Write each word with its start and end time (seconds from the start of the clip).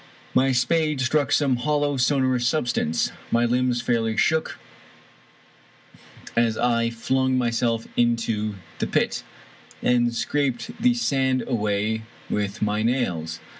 My 0.33 0.51
spade 0.51 0.99
struck 0.99 1.31
some 1.31 1.57
hollow, 1.57 1.95
sonorous 1.95 2.47
substance. 2.47 3.11
My 3.29 3.45
limbs 3.45 3.83
fairly 3.83 4.17
shook 4.17 4.57
as 6.35 6.57
I 6.57 6.89
flung 6.89 7.37
myself 7.37 7.87
into 7.95 8.55
the 8.79 8.87
pit, 8.87 9.21
and 9.83 10.11
scraped 10.11 10.71
the 10.81 10.95
sand 10.95 11.43
away 11.45 12.01
with 12.31 12.63
my 12.63 12.81
nails. 12.81 13.41